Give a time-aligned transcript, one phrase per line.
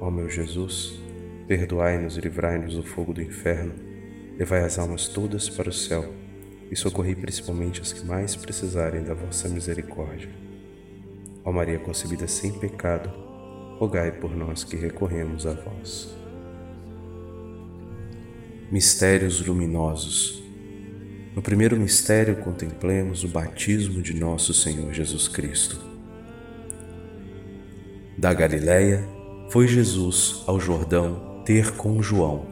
[0.00, 1.00] Ó meu Jesus,
[1.46, 3.74] perdoai-nos e livrai-nos do fogo do inferno,
[4.38, 6.12] levai as almas todas para o céu
[6.70, 10.28] e socorrei principalmente as que mais precisarem da vossa misericórdia.
[11.44, 13.08] Ó Maria concebida sem pecado,
[13.78, 16.14] rogai por nós que recorremos a vós.
[18.70, 20.42] Mistérios luminosos.
[21.34, 25.78] No primeiro mistério contemplemos o batismo de nosso Senhor Jesus Cristo.
[28.18, 29.15] Da Galileia,
[29.48, 32.46] foi Jesus ao Jordão ter com João,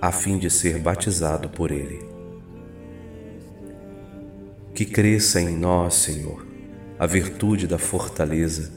[0.00, 2.00] a fim de ser batizado por ele.
[4.74, 6.44] Que cresça em nós, Senhor,
[6.98, 8.72] a virtude da fortaleza,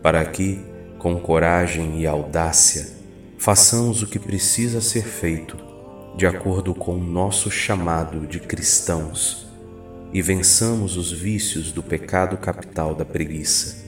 [0.00, 0.60] para que,
[0.98, 2.88] com coragem e audácia,
[3.36, 5.56] façamos o que precisa ser feito,
[6.16, 9.48] de acordo com o nosso chamado de cristãos,
[10.12, 13.87] e vençamos os vícios do pecado capital da preguiça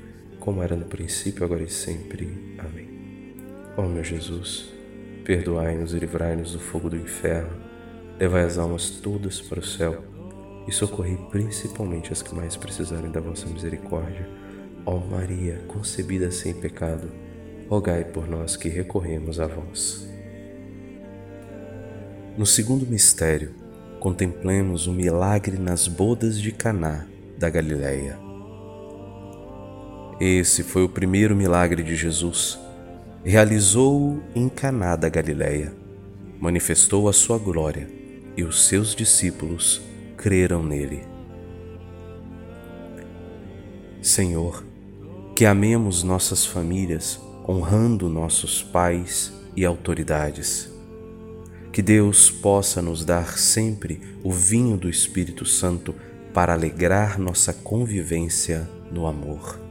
[0.41, 2.27] como era no princípio, agora e sempre.
[2.57, 2.89] Amém.
[3.77, 4.73] Ó meu Jesus,
[5.23, 7.55] perdoai-nos e livrai-nos do fogo do inferno,
[8.19, 10.03] levai as almas todas para o céu
[10.67, 14.27] e socorrei principalmente as que mais precisarem da vossa misericórdia.
[14.85, 17.09] Ó Maria, concebida sem pecado,
[17.69, 20.09] rogai por nós que recorremos a vós.
[22.37, 23.53] No segundo mistério,
[23.99, 27.05] contemplemos o milagre nas bodas de Caná
[27.37, 28.30] da Galileia.
[30.23, 32.59] Esse foi o primeiro milagre de Jesus.
[33.25, 35.73] Realizou-o em Caná da Galileia.
[36.39, 37.89] Manifestou a sua glória
[38.37, 39.81] e os seus discípulos
[40.15, 41.01] creram nele.
[43.99, 44.63] Senhor,
[45.35, 47.19] que amemos nossas famílias,
[47.49, 50.69] honrando nossos pais e autoridades.
[51.73, 55.95] Que Deus possa nos dar sempre o vinho do Espírito Santo
[56.31, 59.70] para alegrar nossa convivência no amor.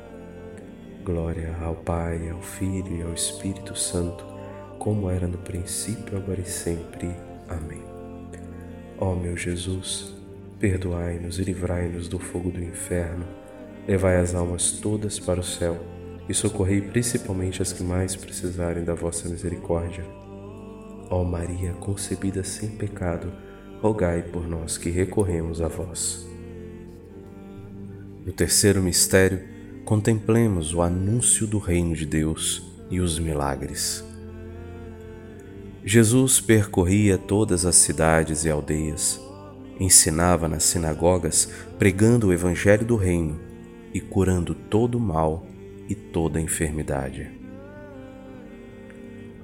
[1.03, 4.23] Glória ao Pai, ao Filho e ao Espírito Santo,
[4.77, 7.09] como era no princípio, agora e sempre.
[7.49, 7.81] Amém.
[8.99, 10.15] Ó meu Jesus,
[10.59, 13.25] perdoai-nos e livrai-nos do fogo do inferno,
[13.87, 15.77] levai as almas todas para o céu
[16.29, 20.05] e socorrei principalmente as que mais precisarem da vossa misericórdia.
[21.09, 23.33] Ó Maria, concebida sem pecado,
[23.81, 26.27] rogai por nós que recorremos a vós.
[28.23, 29.50] No terceiro mistério,
[29.85, 34.03] contemplemos o anúncio do reino de Deus e os milagres.
[35.83, 39.19] Jesus percorria todas as cidades e aldeias,
[39.79, 43.39] ensinava nas sinagogas, pregando o evangelho do reino
[43.93, 45.45] e curando todo o mal
[45.89, 47.31] e toda enfermidade.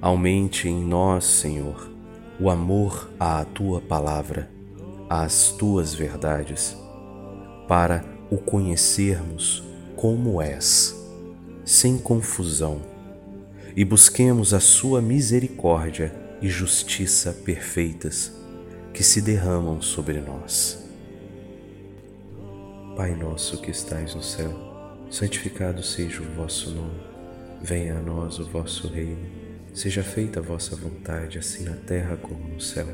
[0.00, 1.90] Aumente em nós, Senhor,
[2.38, 4.48] o amor à tua palavra,
[5.10, 6.76] às tuas verdades,
[7.66, 9.67] para o conhecermos
[9.98, 10.96] como és,
[11.64, 12.80] sem confusão,
[13.74, 18.32] e busquemos a sua misericórdia e justiça perfeitas
[18.94, 20.88] que se derramam sobre nós.
[22.96, 24.52] Pai nosso que estais no céu,
[25.10, 27.00] santificado seja o vosso nome.
[27.60, 29.26] Venha a nós o vosso reino.
[29.74, 32.86] Seja feita a vossa vontade, assim na terra como no céu.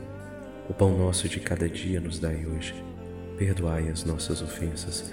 [0.71, 2.75] O pão nosso de cada dia nos dai hoje.
[3.37, 5.13] Perdoai as nossas ofensas,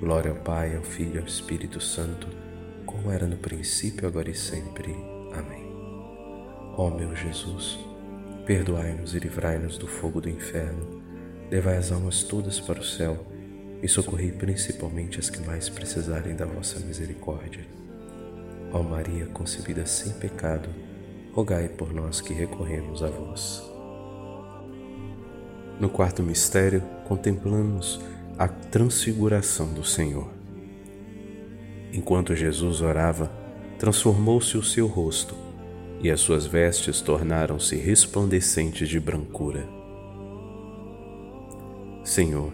[0.00, 2.26] Glória ao Pai, ao Filho e ao Espírito Santo,
[2.84, 4.92] como era no princípio, agora e sempre.
[5.32, 5.64] Amém.
[6.76, 7.78] Ó meu Jesus,
[8.44, 11.00] perdoai-nos e livrai-nos do fogo do inferno,
[11.50, 13.24] levai as almas todas para o céu
[13.82, 17.64] e socorrei principalmente as que mais precisarem da vossa misericórdia.
[18.72, 20.68] Ó Maria concebida sem pecado,
[21.32, 23.62] rogai por nós que recorremos a vós.
[25.78, 28.00] No quarto mistério, contemplamos
[28.36, 30.28] a transfiguração do Senhor.
[31.92, 33.30] Enquanto Jesus orava,
[33.78, 35.36] transformou-se o seu rosto
[36.00, 39.64] e as suas vestes tornaram-se resplandecentes de brancura.
[42.02, 42.52] Senhor,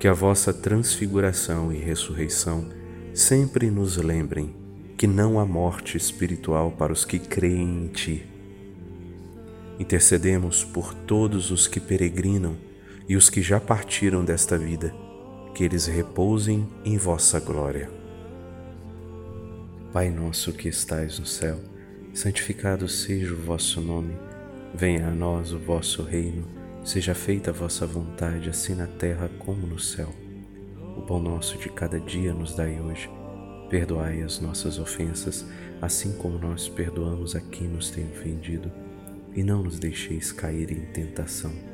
[0.00, 2.66] que a vossa transfiguração e ressurreição
[3.12, 4.56] sempre nos lembrem
[4.96, 8.26] que não há morte espiritual para os que creem em Ti.
[9.78, 12.56] Intercedemos por todos os que peregrinam
[13.08, 14.94] e os que já partiram desta vida,
[15.54, 17.90] que eles repousem em vossa glória.
[19.92, 21.60] Pai nosso que estais no céu,
[22.12, 24.16] santificado seja o vosso nome,
[24.74, 26.46] venha a nós o vosso reino,
[26.82, 30.08] seja feita a vossa vontade, assim na terra como no céu.
[30.96, 33.10] O pão nosso de cada dia nos dai hoje.
[33.68, 35.44] Perdoai as nossas ofensas,
[35.80, 38.70] assim como nós perdoamos a quem nos tem ofendido,
[39.34, 41.73] e não nos deixeis cair em tentação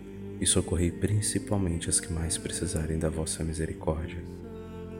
[0.41, 4.17] e socorrei principalmente as que mais precisarem da vossa misericórdia.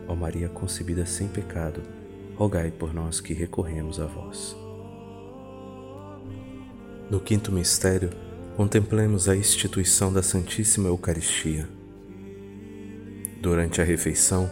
[0.07, 1.81] Ó Maria concebida sem pecado,
[2.35, 4.55] rogai por nós que recorremos a vós.
[7.09, 8.11] No quinto mistério,
[8.55, 11.67] contemplemos a instituição da Santíssima Eucaristia.
[13.41, 14.49] Durante a refeição,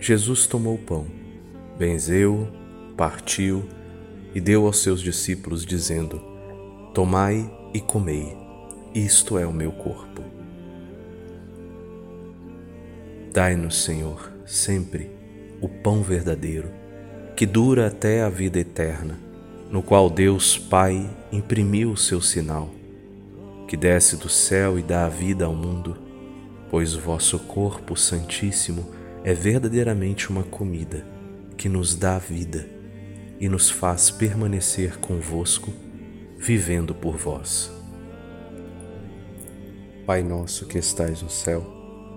[0.00, 1.06] Jesus tomou o pão,
[1.78, 2.48] benzeu,
[2.96, 3.68] partiu
[4.34, 6.20] e deu aos seus discípulos, dizendo:
[6.94, 8.42] Tomai e comei
[8.94, 10.21] isto é o meu corpo.
[13.32, 15.10] Dai-nos, Senhor, sempre
[15.58, 16.70] o pão verdadeiro,
[17.34, 19.18] que dura até a vida eterna,
[19.70, 22.68] no qual Deus Pai imprimiu o seu sinal,
[23.66, 25.96] que desce do céu e dá a vida ao mundo,
[26.70, 28.90] pois o vosso corpo santíssimo
[29.24, 31.06] é verdadeiramente uma comida
[31.56, 32.68] que nos dá vida
[33.40, 35.72] e nos faz permanecer convosco,
[36.36, 37.72] vivendo por vós.
[40.04, 41.81] Pai nosso que estais no céu,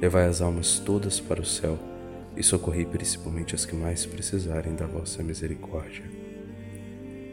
[0.00, 1.78] levai as almas todas para o céu
[2.36, 6.04] e socorrei principalmente as que mais precisarem da vossa misericórdia.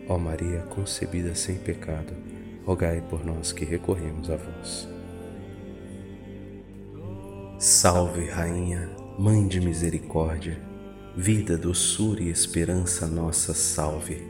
[0.08, 2.14] Ó Maria concebida sem pecado,
[2.66, 4.88] rogai por nós que recorremos a vós.
[7.60, 10.74] Salve, Rainha, Mãe de Misericórdia
[11.16, 14.28] Vida, doçura e esperança nossa salve.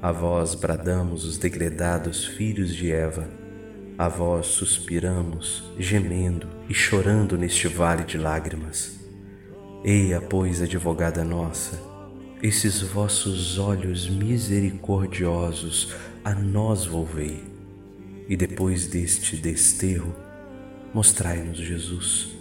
[0.00, 3.28] A vós bradamos os degredados filhos de Eva.
[3.98, 9.00] A vós suspiramos, gemendo e chorando neste vale de lágrimas.
[9.82, 11.80] Eia, pois, advogada nossa,
[12.42, 17.42] esses vossos olhos misericordiosos a nós volvei,
[18.28, 20.14] e depois deste desterro,
[20.92, 22.36] mostrai-nos Jesus,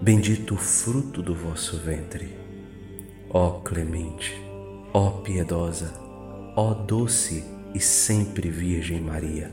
[0.00, 2.34] bendito o fruto do vosso ventre.
[3.28, 4.34] Ó clemente,
[4.94, 5.92] ó piedosa,
[6.56, 9.52] ó doce e sempre Virgem Maria,